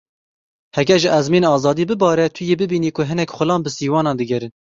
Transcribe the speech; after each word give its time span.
Heke 0.75 0.95
ji 1.01 1.07
ezmên 1.17 1.45
azadî 1.55 1.83
bibare, 1.89 2.27
tu 2.35 2.41
yê 2.49 2.55
bibînî 2.61 2.91
ku 2.95 3.01
hinek 3.09 3.29
xulam 3.37 3.59
bi 3.65 3.69
sîwanan 3.77 4.15
digerin. 4.19 4.51